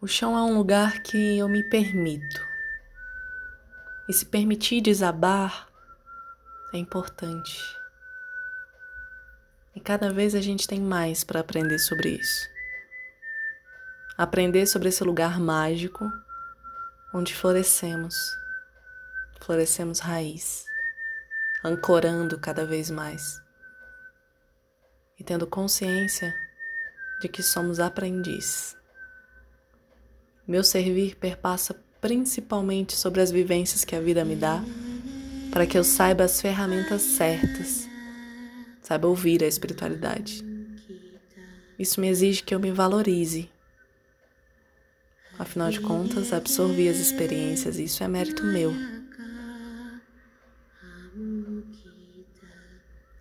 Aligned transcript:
O 0.00 0.06
chão 0.06 0.38
é 0.38 0.42
um 0.42 0.56
lugar 0.56 1.02
que 1.02 1.38
eu 1.38 1.48
me 1.48 1.64
permito. 1.64 2.40
E 4.08 4.12
se 4.12 4.24
permitir 4.24 4.80
desabar 4.80 5.68
é 6.72 6.78
importante. 6.78 7.60
E 9.74 9.80
cada 9.80 10.12
vez 10.12 10.36
a 10.36 10.40
gente 10.40 10.68
tem 10.68 10.80
mais 10.80 11.24
para 11.24 11.40
aprender 11.40 11.80
sobre 11.80 12.10
isso. 12.10 12.48
Aprender 14.16 14.66
sobre 14.66 14.88
esse 14.88 15.02
lugar 15.02 15.40
mágico 15.40 16.08
onde 17.12 17.34
florescemos. 17.34 18.14
Florescemos 19.40 19.98
raiz, 19.98 20.64
ancorando 21.64 22.38
cada 22.38 22.64
vez 22.64 22.88
mais. 22.88 23.42
E 25.18 25.24
tendo 25.24 25.44
consciência 25.44 26.32
de 27.20 27.28
que 27.28 27.42
somos 27.42 27.80
aprendizes. 27.80 28.77
Meu 30.48 30.64
servir 30.64 31.14
perpassa 31.16 31.78
principalmente 32.00 32.96
sobre 32.96 33.20
as 33.20 33.30
vivências 33.30 33.84
que 33.84 33.94
a 33.94 34.00
vida 34.00 34.24
me 34.24 34.34
dá, 34.34 34.64
para 35.50 35.66
que 35.66 35.76
eu 35.76 35.84
saiba 35.84 36.24
as 36.24 36.40
ferramentas 36.40 37.02
certas, 37.02 37.86
saiba 38.80 39.06
ouvir 39.06 39.44
a 39.44 39.46
espiritualidade. 39.46 40.42
Isso 41.78 42.00
me 42.00 42.08
exige 42.08 42.42
que 42.42 42.54
eu 42.54 42.58
me 42.58 42.72
valorize. 42.72 43.50
Afinal 45.38 45.70
de 45.70 45.80
contas, 45.80 46.32
absorvi 46.32 46.88
as 46.88 46.96
experiências 46.96 47.78
e 47.78 47.84
isso 47.84 48.02
é 48.02 48.08
mérito 48.08 48.42
meu. 48.42 48.72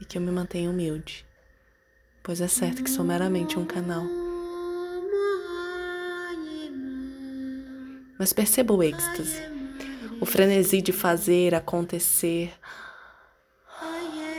E 0.00 0.04
que 0.04 0.16
eu 0.16 0.22
me 0.22 0.30
mantenha 0.30 0.70
humilde, 0.70 1.26
pois 2.22 2.40
é 2.40 2.46
certo 2.46 2.84
que 2.84 2.90
sou 2.90 3.04
meramente 3.04 3.58
um 3.58 3.66
canal. 3.66 4.15
Mas 8.18 8.32
perceba 8.32 8.72
o 8.72 8.82
êxtase, 8.82 9.42
o 10.20 10.26
frenesi 10.26 10.80
de 10.80 10.92
fazer 10.92 11.54
acontecer. 11.54 12.52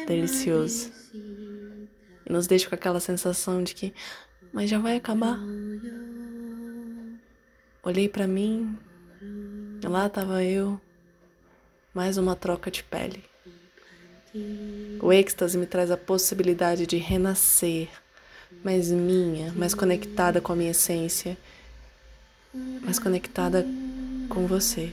Delicioso. 0.08 0.92
E 2.26 2.32
nos 2.32 2.48
deixa 2.48 2.68
com 2.68 2.76
aquela 2.76 3.00
sensação 3.00 3.64
de 3.64 3.76
que, 3.76 3.94
mas 4.52 4.70
já 4.70 4.80
vai 4.80 4.96
acabar. 4.96 5.38
Olhei 7.84 8.10
para 8.10 8.28
mim, 8.28 8.78
lá 9.84 10.08
estava 10.08 10.44
eu, 10.44 10.80
mais 11.94 12.18
uma 12.18 12.36
troca 12.36 12.72
de 12.72 12.84
pele. 12.84 13.24
O 15.02 15.14
êxtase 15.14 15.58
me 15.58 15.66
traz 15.66 15.92
a 15.92 15.98
possibilidade 15.98 16.86
de 16.86 16.98
renascer, 16.98 17.90
mais 18.64 18.92
minha, 18.92 19.52
mais 19.54 19.74
conectada 19.74 20.42
com 20.42 20.54
a 20.54 20.56
minha 20.56 20.72
essência 20.72 21.38
mais 22.84 23.00
conectada 23.00 23.66
com 24.30 24.48
você. 24.48 24.92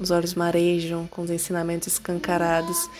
Os 0.00 0.10
olhos 0.10 0.34
marejam 0.34 1.06
com 1.06 1.22
os 1.22 1.30
ensinamentos 1.30 1.88
escancarados 1.88 2.90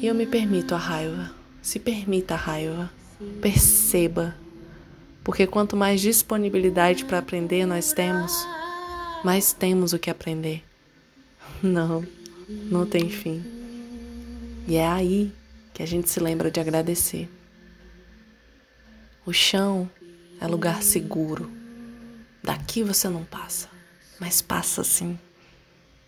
e 0.00 0.06
eu 0.06 0.14
me 0.14 0.26
permito 0.26 0.74
a 0.74 0.78
raiva. 0.78 1.34
Se 1.60 1.78
permita 1.78 2.34
a 2.34 2.36
raiva. 2.36 2.90
Perceba. 3.40 4.34
Porque 5.24 5.46
quanto 5.46 5.76
mais 5.76 6.00
disponibilidade 6.00 7.04
para 7.04 7.18
aprender 7.18 7.66
nós 7.66 7.92
temos, 7.92 8.46
mais 9.24 9.52
temos 9.52 9.92
o 9.92 9.98
que 9.98 10.08
aprender. 10.08 10.62
Não, 11.62 12.06
não 12.48 12.86
tem 12.86 13.08
fim. 13.08 13.44
E 14.68 14.76
é 14.76 14.86
aí 14.86 15.32
que 15.74 15.82
a 15.82 15.86
gente 15.86 16.08
se 16.08 16.20
lembra 16.20 16.50
de 16.50 16.60
agradecer. 16.60 17.28
O 19.24 19.32
chão 19.32 19.90
é 20.40 20.46
lugar 20.46 20.82
seguro. 20.82 21.50
Daqui 22.42 22.82
você 22.82 23.08
não 23.08 23.24
passa, 23.24 23.68
mas 24.20 24.40
passa 24.40 24.84
sim. 24.84 25.18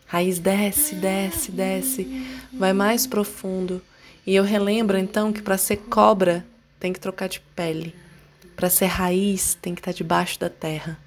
Raiz 0.06 0.39
desce, 0.39 0.94
desce, 0.94 1.50
desce, 1.50 2.27
vai 2.53 2.72
mais 2.72 3.06
profundo. 3.06 3.83
E 4.27 4.34
eu 4.34 4.44
relembro 4.44 4.97
então 4.97 5.33
que 5.33 5.43
para 5.43 5.59
ser 5.59 5.77
cobra 5.77 6.47
tem 6.81 6.93
que 6.93 7.00
trocar 7.00 7.28
de 7.28 7.41
pele. 7.55 7.94
Para 8.56 8.71
ser 8.71 8.87
raiz 8.87 9.55
tem 9.55 9.75
que 9.75 9.81
estar 9.81 9.93
tá 9.93 9.97
debaixo 9.97 10.38
da 10.38 10.49
terra. 10.49 10.99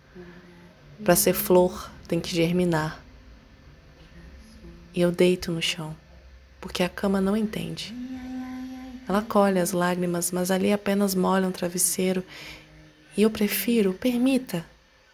Para 1.03 1.15
ser 1.15 1.33
flor 1.33 1.89
tem 2.07 2.19
que 2.19 2.35
germinar. 2.35 3.03
E 4.93 5.01
eu 5.01 5.11
deito 5.11 5.51
no 5.51 5.61
chão, 5.61 5.95
porque 6.59 6.83
a 6.83 6.89
cama 6.89 7.21
não 7.21 7.35
entende. 7.35 7.93
Ela 9.07 9.21
colhe 9.21 9.59
as 9.59 9.71
lágrimas, 9.71 10.31
mas 10.31 10.51
ali 10.51 10.71
apenas 10.71 11.15
molha 11.15 11.47
um 11.47 11.51
travesseiro 11.51 12.23
e 13.16 13.23
eu 13.23 13.29
prefiro, 13.29 13.94
permita 13.94 14.66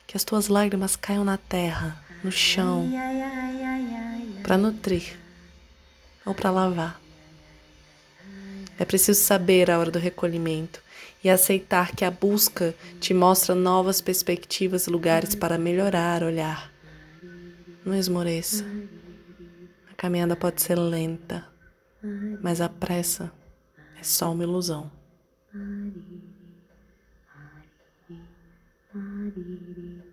que 0.05 0.15
as 0.15 0.23
tuas 0.23 0.47
lágrimas 0.47 0.95
caiam 0.95 1.23
na 1.23 1.37
terra, 1.37 2.03
no 2.23 2.31
chão, 2.31 2.89
para 4.43 4.57
nutrir 4.57 5.17
ou 6.25 6.33
para 6.33 6.51
lavar. 6.51 7.01
É 8.79 8.85
preciso 8.85 9.19
saber 9.19 9.71
a 9.71 9.79
hora 9.79 9.89
do 9.89 9.99
recolhimento 9.99 10.81
e 11.23 11.29
aceitar 11.29 11.95
que 11.95 12.05
a 12.05 12.11
busca 12.11 12.75
te 12.99 13.13
mostra 13.13 13.55
novas 13.55 14.01
perspectivas 14.01 14.85
e 14.85 14.89
lugares 14.89 15.33
para 15.33 15.57
melhorar, 15.57 16.23
olhar. 16.23 16.71
Não 17.83 17.95
esmoreça. 17.95 18.63
A 19.89 19.95
caminhada 19.95 20.35
pode 20.35 20.61
ser 20.61 20.75
lenta, 20.75 21.45
mas 22.41 22.61
a 22.61 22.69
pressa 22.69 23.31
é 23.99 24.03
só 24.03 24.31
uma 24.31 24.43
ilusão. 24.43 24.91
Body, 28.09 30.07